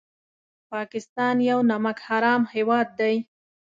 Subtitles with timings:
[0.71, 3.15] پاکستان یو نمک حرام هېواد دی